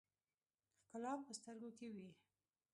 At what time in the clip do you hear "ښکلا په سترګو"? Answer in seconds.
0.83-1.69